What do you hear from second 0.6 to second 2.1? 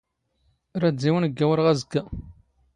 ⵔⴰⴷ ⴷⵉⵡⵏ ⴳⴳⴰⵡⵔⵖ ⴰⵣⴽⴽⴰ.